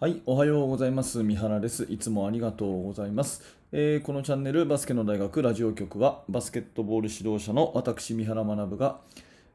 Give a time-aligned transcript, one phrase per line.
[0.00, 1.24] はい、おはようございます。
[1.24, 1.84] 三原です。
[1.90, 3.42] いつもありがとうございます。
[3.72, 9.00] えーこのチャンネルバスケの大学ラジオ局はバスケットボール指導者の私三原学が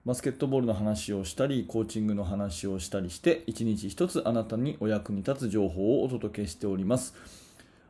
[0.06, 7.16] バスケットボールの話をしたりコーチングの話をしたりして一日一つあなたにお役に立つ情報をお届けしております。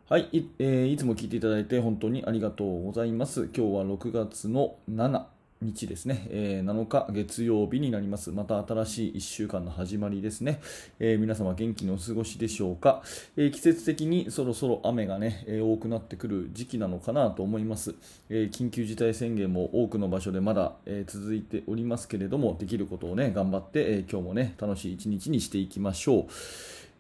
[0.08, 3.46] はい、い,、えーいつも聞いていただいて本当にありがとうございます。
[3.46, 5.24] 今日は6月の7
[5.64, 8.32] 日ですね、えー7日月曜日になります。
[8.32, 10.62] また新しい1週間の始まりですね。
[11.00, 13.02] えー皆様元気にお過ごしでしょうか、
[13.38, 17.95] えー季節的にそろそろ雨がね、えー多くなってくる時期なのかなと思います、
[18.30, 26.26] えー緊急事態宣言も多くの場所でまだ、えー続いておりますけれども、できることをね、頑張って、えー今日もね、楽しい一日にしていきましょう。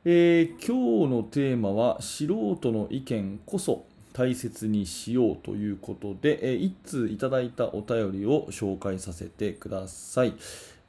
[0.05, 10.33] えー今日のテーマは素人の意見こそ大切にしようということで、えー一通いただいたお便りを紹介させてください。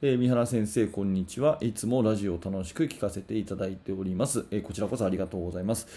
[0.07, 1.57] えー三原先生、こんにちは。
[1.61, 4.45] いつもラジオを楽しく聞かせていただいております。
[4.51, 5.87] えーこちらこそありがとうございます。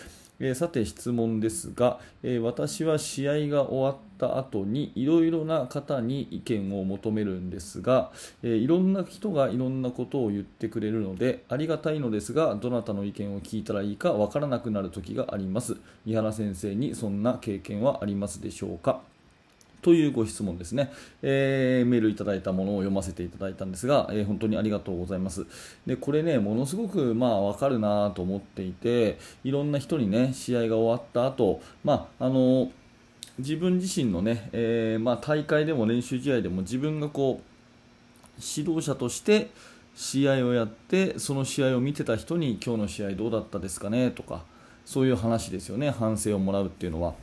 [0.40, 8.10] えーさて質問ですが、え私は試合が終わった後にいろいろな方に意見を求めるんですが、
[8.42, 19.02] えーいろんな人がいろんなことを言ってくれるのでありがたいのですがどなたの意見を聞いたらいいかわからなくなる時があります三原先生にそんな経験はありますでしょうか？
[19.82, 25.46] というご質問ですね、えーメールいただいたものを読ませていただいたんですが、えー本当にありがとうございます。
[25.86, 32.70] でこれね、ものすごくまあ分かるなと思っていて、いろんな人にね、試合が終わった後、まああの
[33.38, 37.48] 自分自身のね、えーまあ、大会でも練習試合でも自分がこう
[38.40, 39.50] 指導者として
[39.94, 44.42] 試合をやってその試合を見てた人に今日の試合どうだったですかねとか
[44.84, 47.14] そういう話ですよね反省をもらうっていうのは。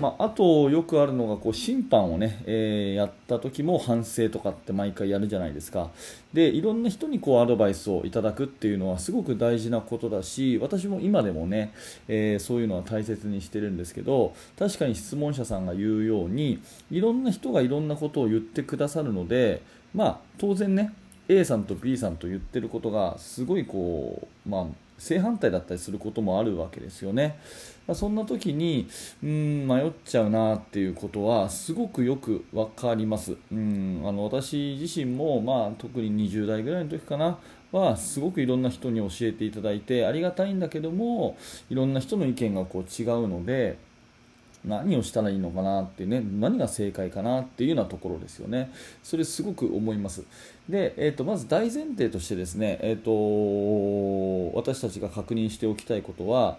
[0.00, 5.90] まあ、あとよくあるのがこう審判をね、えーやった時も反省とかって毎回やるじゃないですか。
[6.32, 11.72] でいろんな人にこうアドバイスをいただくっていうのはすごく大事なことだし私も今でもね、
[12.08, 19.62] えーそういうのは大切にしてるんですけど確かに質問者さんが言うようにいろんな人がいろんなことを言ってくださるので、
[19.94, 20.92] まあ、当然ね
[21.28, 24.66] A さんと B さんと言ってることがすごいこう、まあ、
[24.98, 27.38] 正反対だったりすることもあるわけですよね。
[27.86, 28.88] まあそんな時に
[29.22, 33.36] うん迷っちゃうなっていうことはすごくよく分かります。
[33.52, 37.38] うんあの私自身も、まあ、特に20代ぐらいの時かな
[37.72, 41.36] はすごくいろんな人に教えていただいてありがたいんだけども
[41.68, 43.78] いろんな人の意見がこう違うので
[44.66, 48.72] 何をしたらいいのかなってね何が正解かなっていうようなところですよね
[49.02, 50.24] それすごく思います
[50.68, 56.58] で、えー、とまず大前提としてですね、えー、と私たちが確認しておきたいことは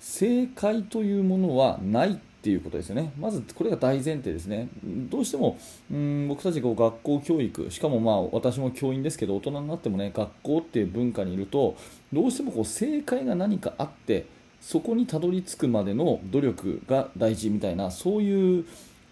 [0.00, 3.12] 正解というものはないっていうことですよね。
[3.18, 4.68] まずこれが大前提ですね。
[4.82, 5.58] どうしても
[5.92, 11.76] うん僕たちが学校教育、しかもまあ私も教員ですけど、大人になってもね、学校っていう文化にいると、
[12.14, 14.24] どうしてもこう正解が何かあって、
[14.60, 18.64] そこにたどり着くまでの努力が大事みたいな、そういう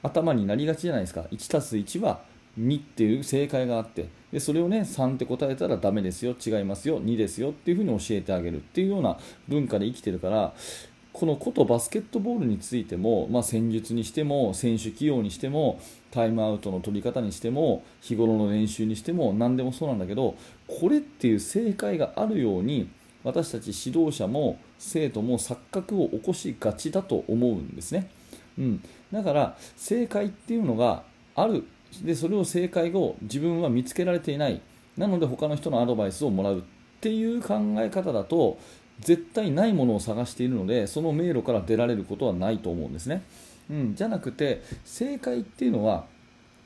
[0.03, 1.23] 頭になりがちじゃないですか。
[1.31, 2.21] 1+1 は
[2.59, 9.17] 2っていう正解があってでそれをね3って答えたらダメですよ違いますよ2ですよっていうふうに教えてあげるっていうような
[9.47, 10.53] 文化で生きてるから
[11.13, 15.81] このことバスケットボールについても、まあ、戦術にしても選手起用にしても
[16.11, 20.37] タイムアウトの取り方にしても日頃の練習にしても何でもそうなんだけど
[20.67, 22.89] これっていう正解があるように
[23.25, 28.11] 私たち指導者も生徒も錯覚を起こしがちだと思うんですね。
[28.59, 31.03] うん、だから正解っていうのが
[31.35, 31.65] ある。
[32.03, 34.61] でそれを正解を自分は見つけられていない。
[34.97, 36.63] なので他の人のアドバイスをもらうっ
[37.01, 38.59] ていう考え方だと
[39.01, 43.23] 絶対ないものを探しているのでその迷路から出られることはないと思うんですね、
[43.71, 46.07] うん、じゃなくて正解っていうのは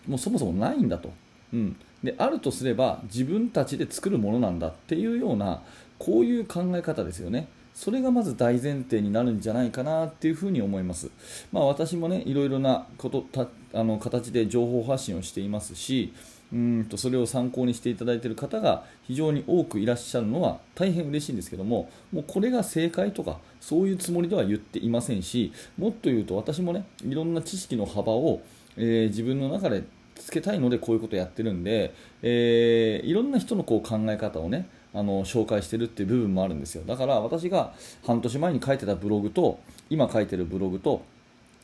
[0.07, 1.13] もうそもそもないんだと、
[1.53, 5.63] うん、であるとすれば自分たちで作るものなんだっていうような
[5.99, 7.49] こういう考え方ですよね。
[7.75, 11.11] それがまず大前提になるんじゃないかなっていうふうに思います。
[11.51, 16.13] まあ、私もね、いろいろなことたあの形で情報発信をしていますし、
[16.53, 28.43] うんとそれを参考にしていただいている方が非常に多くいらっしゃるのは大変嬉しいんですけども、もうこれが正解とかそういうつもりでは言っていませんし、もっと言うと私もね、いろんな知識の幅を、
[28.77, 29.85] えー自分の中で
[30.15, 36.83] つけたいのでこういうことをやってるんで、えーいろんな人のこう考え方をねあの紹介してるっていう部分もあるんですよ。
[36.87, 37.73] だから私が
[38.05, 39.59] 半年前に書いてたブログと
[39.89, 41.03] 今書いてるブログと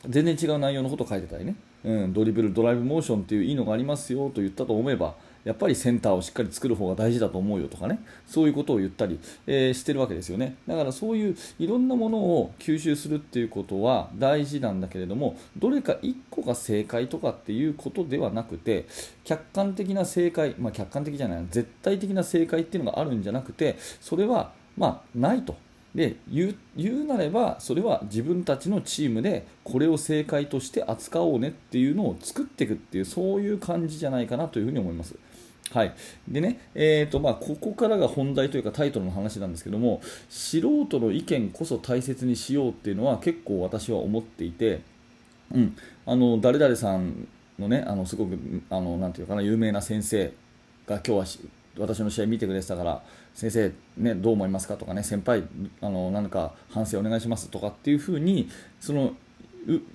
[0.07, 18.87] 全然違う内容のこと書いてたりね、うん、ドリブルドライブモーションっていういいのがありますよと言ったと思えばやっぱりセンターをしっかり作る方が大事だと思うよとかねそういうことを言ったり、えーしてるわけですよねだからそういういろんなものを吸収するっていうことは大事なんだけれどもどれか1個が正解とかっていうことではなくて
[19.23, 25.57] 客観的な正解、まあ、客観的じゃない絶対的な正解っていうのがあるんじゃなくてそれはまあ、ないと。
[25.93, 35.15] で言う言うなればそれは自分たちのチームでこれを正解として扱おうねっていうのを作っていくっていうそういう感じじゃないかなというふに思います。
[35.73, 35.93] はい。
[36.27, 44.81] でねえーとまあ、ここからが本題というかタイトルの話なんですけども素人の意見こそ大切にしようっていうのは結構私は思っていて、
[45.53, 47.27] うん、あの誰々さん
[47.59, 48.37] のねあのすごく
[48.69, 50.33] あのなんていうかな有名な先生
[50.87, 53.03] が今日は私の試合見てくれてたから
[53.35, 55.43] 先生、ね、どう思いますかとかね先輩
[55.81, 58.49] あの何か反省お願いしますとかっていうふうに
[58.79, 59.13] その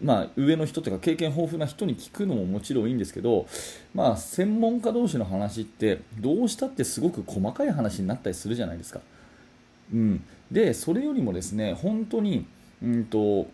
[0.02, 3.46] まあ、上の人というか経験豊富な人に聞くのももちろんいいんですけど、
[3.94, 9.00] まあ、専門家同士の話ってどうしたってすごく細かい話になったりするじゃないですか。
[9.92, 12.46] うん、でそれよりもですね本当に、
[12.82, 13.46] うんと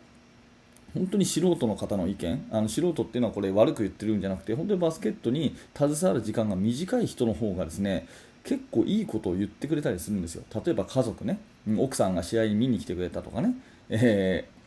[0.95, 8.09] 本当に素人の方の意見あの素人っていうのはこれ悪く言ってるんじゃなくて本当にバスケットに携わる時間が短い人の方がですね
[8.43, 10.43] 結構いいことを言ってくれたりするんですよ。
[10.65, 11.39] 例えば家族ね。
[11.79, 13.55] 奥さんが試合に見に来てくれたとかね、
[13.91, 14.60] えー、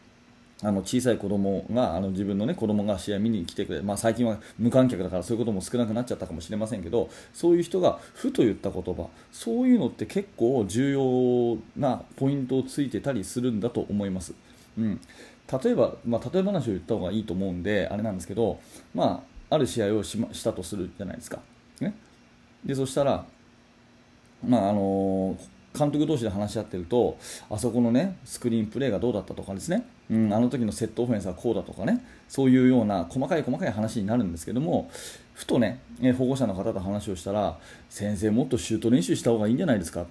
[0.63, 14.33] あの小さい子供があの自分の、ね、子供が試合見に来てくれまあ、最近は無観客だからそういうことも少なくなっちゃったかもしれませんけどそういう人がふと言った言葉そういうのって結構重要なポイントをついてたりするんだと思います。
[14.77, 15.01] うん。
[15.63, 18.60] 例えば、まあ、例え話を言った方がいいと思うんであれなんですけど、
[18.95, 21.39] まあ、ある試合をし,、ま、したとするじゃないですか、
[21.81, 21.95] ね、
[22.65, 23.25] でそしたら、
[24.48, 25.38] まああの
[25.78, 27.18] 監督同士で話し合ってると
[27.50, 32.04] あそこの、ね、スクリーンプレーがどうだったとかですね、うん、あの時のセットオフェンスはこうだとかね。
[32.30, 34.90] そういうような細かい細かい話になるんですけども
[35.36, 35.80] ふとね
[36.18, 37.60] 保護者の方と話をしたら
[37.90, 40.02] 先生もっとシュート練習した方がいいんじゃないですか。
[40.04, 40.06] っ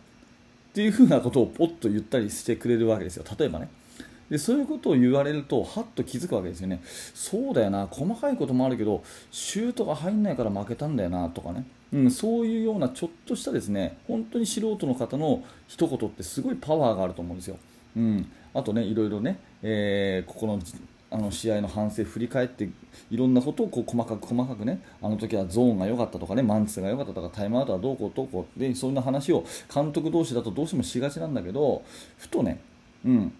[0.74, 3.24] ていうふうなことをポッと言ったりしてくれるわけですよ。
[3.38, 3.68] 例えばね
[4.32, 6.80] でそういうことを言われるとはっと気づくわけですよね。
[7.14, 17.58] そうだよな細かいこともあるけどシュートが入んないから負けたんだよなとかね、うん、そういうようなちょっとしたですね本当に素人の方の一言ってすごいパワーがあると思うんですよ、
[17.94, 20.58] うん、あとねいろいろね、えー、ここの
[21.10, 22.70] あの試合の反省振り返って
[23.10, 31.82] いろんなことをこう細かく細かくねあの時はゾーンが良かったとかねマンツーが良かったとかタイムアウトはどうこうどうこうでそんな話を監督同士だとどうしてもしがちなんだけど
[32.16, 32.60] ふとね、
[33.04, 33.32] うん、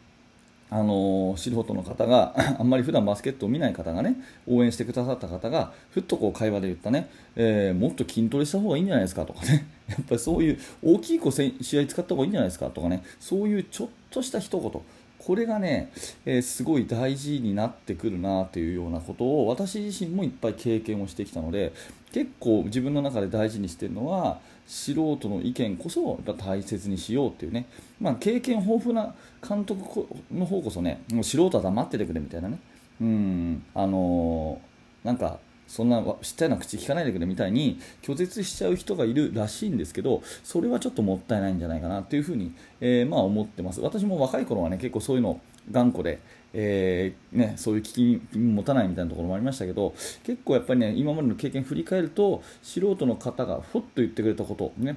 [0.75, 4.17] あの素人の方が あんまり普段バスケットを見ない方がね
[4.49, 9.67] 応援してくださった方がふっとこう会話で言ったね、えー、もっと筋トレした方がいいんじゃないですかとかね。
[9.89, 13.03] やっぱりそういう大きい子試合使った方がいいんじゃないですかとかね。
[13.21, 14.83] そういうちょっとした一言。
[15.25, 15.93] これがね、
[16.25, 21.73] えー、すごい大事になってくるなというようなことを私自身もいっぱい経験をしてきたので
[22.13, 27.67] 結構自分の中で大事にしてるのは素人の意見こそ大切にしようっていうね、
[28.01, 29.15] まあ、経験豊富な
[29.47, 32.59] 監督の方こそねもう素人は黙っててくれみたいなね。
[33.01, 43.81] うんあのー、なんかそんなちっちゃな口聞かないでくれみたいに拒絶しちゃう人がいるらしいんですけどそれはちょっともったいないんじゃないかなというふうに、えー、まあ思ってます。
[43.81, 46.19] 私も若い頃はね結構そういうの頑固で、
[46.53, 49.95] えー、ね、そういう危機に持たないみたいなところもありましたけど
[50.25, 54.97] 結構やっぱりね今までの経験振り返ると素人の方がふっと言ってくれたことね。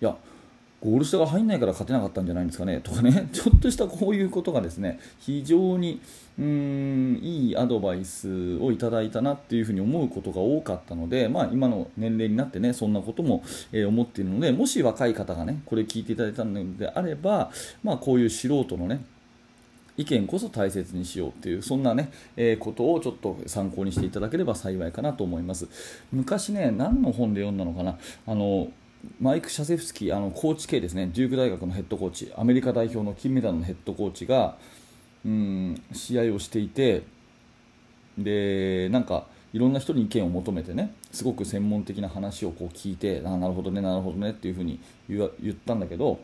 [0.00, 0.16] いや
[0.84, 2.80] ゴール下が入んないから勝てなかったんじゃないんですかね。
[2.80, 6.00] とかね、 ちょっとしたこういうことがですね非常に
[6.38, 13.42] うーんいいアドバイスをいただいたなっていうふうに思うことが多かったので、まあ、今の年齢になってねそんなことも、
[13.72, 17.50] え、思っているのでもし若い方がねこれ聞いていただいたのであれば、
[17.82, 19.04] まあ、こういう素人のね
[19.96, 25.68] 意見こそ大切にしようっていうそんなね、えー、ことをちょっと参考にしていただければ幸いかなと思います。
[26.12, 27.96] 昔ね何の本で読んだのかな。
[28.26, 28.68] あの
[29.20, 34.56] マイク・シャセフスキーあのコーチ系ですね、デューク大学のヘッドコーチ、アメリカ代表の金メダルのヘッドコーチが、
[35.24, 37.02] うん、試合をしていて、
[38.16, 46.20] でなんかいろんな人に意見を求めてね、すごく専門的な話をこう聞いて、あなるほどね、なるほどねっていうふうに言ったんだけど、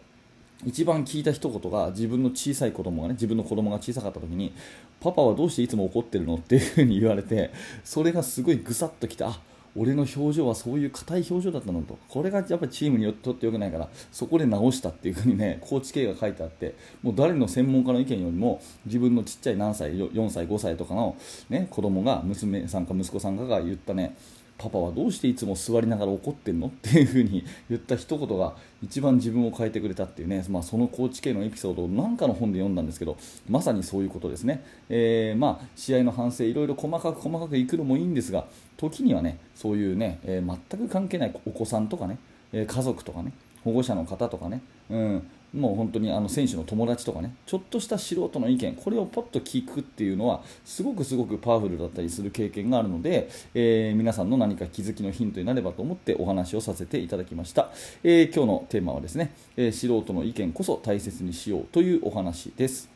[0.66, 4.52] 一番聞いた一言が自分の小さい子供がね自分の子供が小さかった時に
[5.00, 6.34] パパはどうしていつも怒ってるの？
[6.34, 7.50] っていうふうに言われて
[7.82, 9.38] それがすごいぐさっときてあ
[9.76, 11.98] 俺の表情はそういう硬い表情だったのと。
[12.08, 21.16] これがやっぱりチームにとってよくないからそこで直したっていうふうにねコーチ系が書いてあってもう誰の専門家の意見よりも自分のちっちゃい何歳4歳5歳とかの、
[21.48, 24.16] ね、子供が娘さんか息子さんかが言ったね
[24.60, 26.66] パパはどうしていつも座りながら怒ってんの？
[26.66, 33.16] っていうふうに言った一言が一番自分を変えてくれたっていうね、まあ、そのコーチ系のエピソードを何かの本で読んだんですけど
[33.48, 38.44] まさにそういうことですね、えー、まあ、試合の反省いろいろ細かく細かくいくのもいいんですが
[38.76, 42.18] 時にはねそういうね、えー、全く関係ないお子さんとかね、
[42.52, 43.32] え家族とかね
[43.64, 57.70] 保護者の方とかね、うんもう本当にあの選手の友達とかねちょっとした素人の意見これをポッと聞くっていうのはすごくすごくパワフルだったりする経験があるので、えー、皆さんの何か気づきのヒントになればと思ってお話をさせていただきました、
[58.04, 62.88] えー、今日のテーマはですね、えー、素人の意見こそ大切にしようというお話です。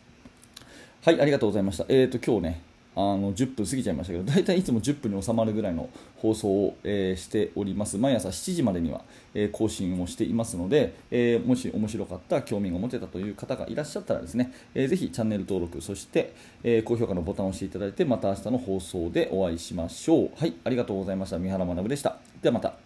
[1.03, 1.85] はいありがとうございました。
[1.89, 2.64] えーと今日ね
[2.97, 7.99] あの10分過ぎちゃいましたけど大体いつも10分に収まるぐらいの放送を、えー、しております。
[7.99, 9.03] 毎朝7時までには、
[9.35, 20.31] えー、更新をしていますので、えー、もし面白かった興味が持てたという方がいらっしゃったらですね、えー、ぜひチャンネル登録そして、え高評価のボタンを押していただいてまた明日の放送でお会いしましょう。
[20.37, 21.39] はいありがとうございました。
[21.39, 22.19] 三原学でした。
[22.41, 22.84] ではまた。